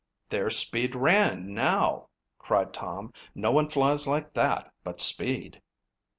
"There's 0.29 0.57
'Speed' 0.57 0.95
Rand 0.95 1.49
now!" 1.49 2.07
cried 2.39 2.73
Tom. 2.73 3.13
"No 3.35 3.51
one 3.51 3.69
flies 3.69 4.07
like 4.07 4.33
that 4.33 4.73
but 4.83 4.99
'Speed'." 4.99 5.61